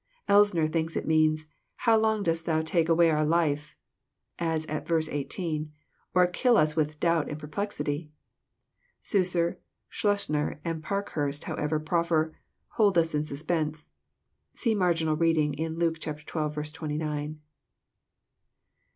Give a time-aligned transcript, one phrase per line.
[0.41, 1.45] "Eisner thinks it means,"
[1.85, 3.75] How long dost Thou take away our life,
[4.39, 5.73] (as at verse eighteen,)
[6.15, 8.09] or kill us with doubt and perplexity?"
[9.11, 9.59] Sulcer,
[9.91, 12.33] Schleusner, and Parkhurst, however, prefer,
[12.69, 13.91] "hold us in suspense."
[14.55, 16.13] (See marginal reading in Luke xii.
[16.13, 16.49] 29.)
[17.35, 17.37] llf...